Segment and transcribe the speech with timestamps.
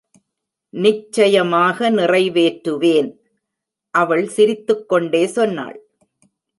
[0.73, 5.89] "நிச்சயமாக நிறைவேற்றுவேன்,"அவள் சிரித்துக் கொண்டே சொன்னாள்.